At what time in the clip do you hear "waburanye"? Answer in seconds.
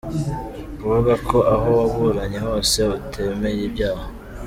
1.77-2.39